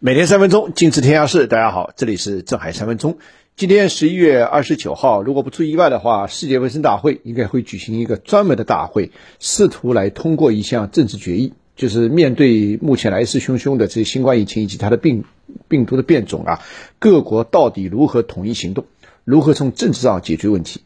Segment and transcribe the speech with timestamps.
[0.00, 1.48] 每天三分钟，尽知天下事。
[1.48, 3.18] 大家好，这里是正海三分钟。
[3.56, 15.24] 今天十一月二十九号，如果不出意外的话，世界卫生大会应该会举行一个专门的大会，试图来通过一项政治决议，就是面对目前来势汹汹的这些新冠疫情以及它的病
[15.66, 16.60] 病毒的变种啊，
[17.00, 18.84] 各国到底如何统一行动，
[19.24, 20.82] 如何从政治上解决问题？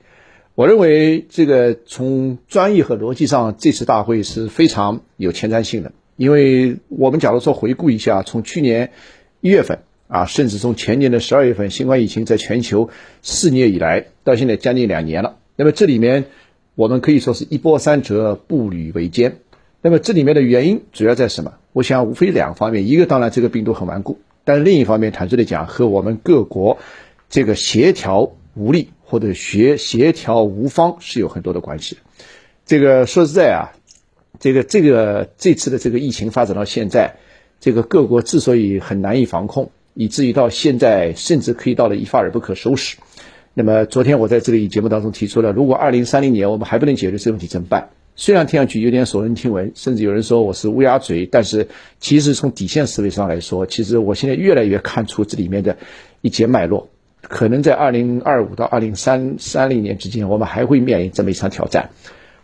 [0.55, 5.93] 我认为这个从专业和逻辑上，这次大会是非常有前瞻性的。
[6.17, 8.93] 因为我们假如说回顾一下，从去年
[9.41, 12.91] 一月份啊，甚至从前年的十二月份，新冠疫情在全球
[13.23, 15.37] 肆虐以来，到现在将近两年了。
[15.56, 16.27] 那么这里面
[16.75, 19.39] 我们可以说是一波三折，步履维艰。
[19.80, 21.55] 那么这里面的原因主要在什么？
[21.73, 26.79] 我想无非两方面，一个当然这个病毒很顽固，但另一方面坦率的讲，和我们各国
[27.31, 31.97] 这个协调无力或者协协调无方是有很多的关系。
[32.67, 33.73] 这个说实在啊。
[34.42, 37.14] 这个这个这次的这个疫情发展到现在，
[37.60, 42.97] 这个各国之所以很难以防控，以至于到现在甚至可以到了一发而不可收拾。
[43.55, 47.91] 那么昨天我在这里节目当中提出了，如果二零三零年我们还不能解决这个问题怎么办？
[48.17, 51.69] 虽然听上去有点耸人听闻，甚至有人说我是乌鸦嘴，但是
[52.00, 55.78] 其实从底线思维上来说，其实我现在越来越看出这里面的
[56.20, 56.89] 一节脉络，
[57.20, 61.91] 可能在二零二五到二零三三零年之间，我们还会面临这么一场挑战。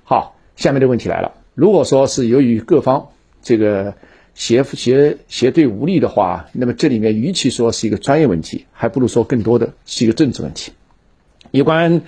[0.04, 1.37] 好，下面的问题来了。
[1.58, 3.08] 如果说是由于各方
[3.42, 3.94] 这个
[4.32, 10.70] 协协协对无力的话，那么这里面与其说是一个专业问题，还不如说更多的是一个政治问题。
[11.50, 12.02] 有关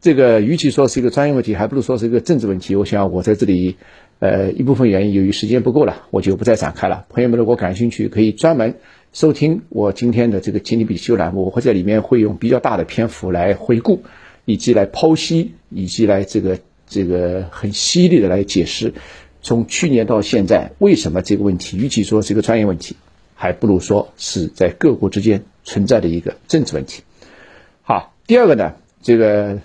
[0.00, 2.76] 这个，与其说是一个专业问题，还不如说是一个政治问题。
[2.76, 3.74] 我想我在这里，
[4.20, 7.04] 呃，一部分原因由于时间不够了，我就不再展开了。
[7.08, 8.76] 朋友们如果感兴趣，可以专门
[9.12, 14.04] 收听我今天的这个经济笔记栏目，我会在里面会用比较大的篇幅来回顾，
[14.44, 16.60] 以及来剖析，以及来这个。
[16.92, 18.92] 这个很犀利的来解释，
[19.40, 22.96] 从去年到现在，为什么这个问题，与其说是一个专业问题，
[23.34, 27.02] 还不如说是在各国之间存在的一个政治问题。
[27.80, 29.58] 好，第二个呢，这个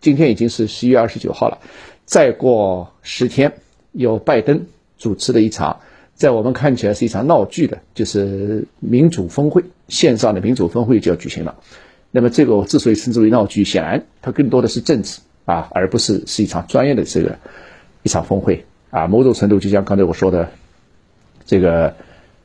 [0.00, 1.58] 今天已经是十一月二十九号了，
[2.04, 3.54] 再过十天，
[3.92, 4.66] 由拜登
[4.98, 5.80] 主持的一场，
[6.14, 11.56] 在我们看起来是一场闹剧的，就是民主峰会，线上的民主峰会就要举行了。
[12.10, 15.20] 那么这个我之所以称之为闹剧，显然它更多的是政治。
[15.44, 17.36] 啊，而不是是一场专业的这个
[18.02, 20.50] 一场峰会啊，某种程度就像刚才我说的
[21.44, 21.94] 这个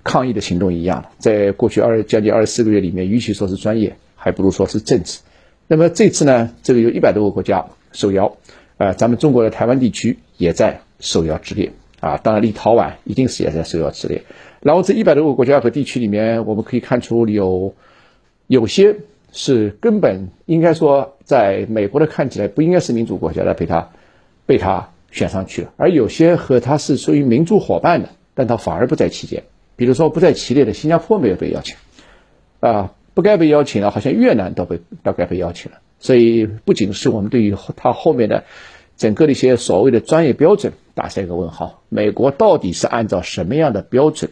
[0.03, 5.19] 抗议的行动一样，在过去二将近二十四个月里面，与其说是专业，还不如说是政治。
[5.67, 8.37] 那么这次呢，这个有一百多个国家受邀，
[8.77, 14.23] 啊，咱们中国的台湾地区也在受邀之列啊，当然立陶宛一定是也在受邀之列。
[14.61, 17.75] 然后这一百多个国家和地区里面，我们可以看出有
[18.47, 18.95] 有些。
[19.31, 23.89] 是根本应该说，在美国的看起来不应该是民主国家的，被他
[24.45, 25.73] 被他选上去了。
[25.77, 29.43] 而有些和他是属于民主伙伴的，但他反而不在其间。
[29.75, 31.75] 比如说不在其列的新加坡没有被邀请，
[32.61, 35.77] 啊，不该被邀请的，好像越南都被都该被邀请了。
[35.99, 38.45] 所以不仅是我们对于他后面的
[38.95, 41.83] 整个的一些所谓的专业标准打上一个问号。
[41.89, 44.31] 美国到底是按照什么样的标准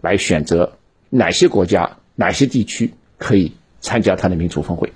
[0.00, 0.72] 来选择
[1.08, 3.52] 哪些国家、哪些地区可以？
[3.82, 4.92] 参加他的民主峰会，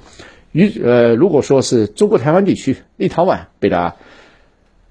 [0.53, 3.97] 与呃，如果说是中国台湾地区，立陶宛被他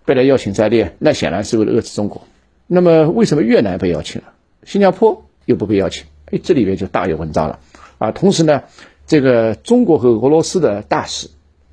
[0.05, 2.27] 被他邀请在列，那显然是为了遏制中国。
[2.67, 4.33] 那么为什么越南被邀请了，
[4.63, 6.05] 新加坡又不被邀请？
[6.25, 7.59] 哎，这里面就大有文章了
[7.97, 8.11] 啊！
[8.11, 8.63] 同时呢，
[9.07, 11.29] 这个中国和俄罗斯的大使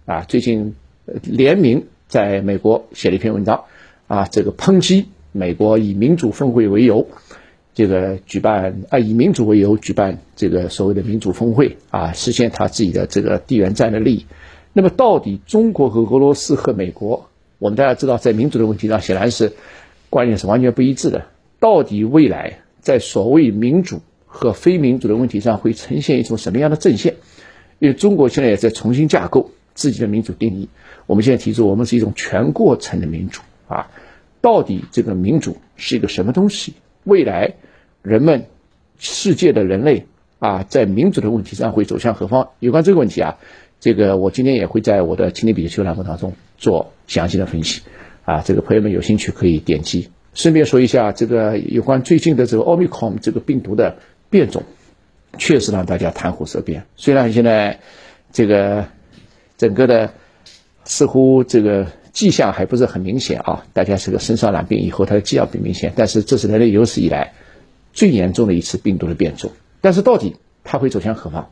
[0.06, 0.76] 啊，最近
[1.22, 3.64] 联名在美国写了一篇文章
[4.06, 7.08] 啊，这个抨击美国以民主峰会为由。
[7.74, 14.26] 这个举办啊，以民主为由举办这个所谓的民主峰会啊，实现他自己的这个地缘战略利益。
[14.74, 17.28] 那么，到底中国和俄罗斯和美国，
[17.58, 19.52] 我们大家知道，在民主的问题上显然是
[20.10, 21.26] 观念是完全不一致的。
[21.60, 27.14] 到底未来在所谓民主和非民主的问题上会呈现一种什么样的阵线？
[27.78, 30.68] 因为中国现在也在重新架构自己的民主定义。
[31.06, 33.90] 我们现在提出，我们是一种全过程的民主啊。
[34.40, 36.74] 到底这个民主是一个什么东西？
[37.04, 37.54] 未来，
[38.02, 38.46] 人们、
[38.98, 40.06] 世界的人类
[40.38, 42.50] 啊，在民主的问题上会走向何方？
[42.60, 43.38] 有关这个问题啊，
[43.80, 47.82] 这个我今天也会在我的《青年笔记》栏目当中做详细的分析
[48.24, 48.40] 啊。
[48.42, 50.10] 这个朋友们有兴趣可以点击。
[50.34, 53.96] 顺便说一下，这个有关最近的这个奥密克戎这个病毒的
[54.30, 54.62] 变种，
[55.38, 56.84] 确实让大家谈虎色变。
[56.96, 57.80] 虽然现在
[58.30, 58.86] 这个
[59.56, 60.12] 整个的
[60.84, 61.86] 似乎这个。
[62.12, 67.32] 迹象还不是很明显啊，大家是个身上染病以后，它的迹象不明显，但是这是人类有史以来
[67.92, 69.50] 最严重的一次病毒的变种。
[69.80, 71.50] 但是到底它会走向何方？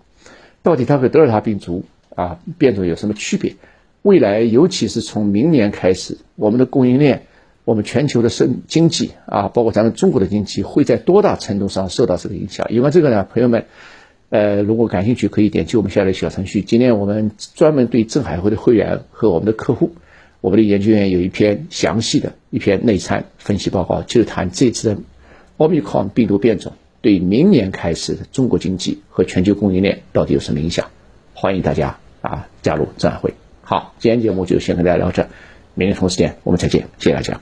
[0.63, 1.85] 到底它和德尔塔病毒
[2.15, 3.57] 啊变种有什么区别？
[4.03, 7.27] 未来尤其是从明年开始，我们的供应链
[7.65, 12.67] 我们全球的生经济啊，包括咱们中国的经济，会在多大程度上受到这个影响？
[12.71, 13.65] 因为这个呢，朋友们，
[14.29, 16.63] 呃，如果感兴趣，可以点击我们下列小程序。
[16.63, 19.93] 今天我们专门对正海会的会员和我们的客户，
[20.41, 25.03] 我们的研究员有一篇详细的一篇内参分析报告，就是谈这次的
[25.59, 26.73] 奥密克戎病毒变种
[27.03, 30.91] 对明年开始的中国经济和全球供应链到底有什么影响。
[31.35, 33.35] 欢迎大家啊加入正海会。
[33.63, 35.29] 好，今天节目就先跟大家聊这，
[35.75, 37.41] 明天同时间我们再见，谢谢大家。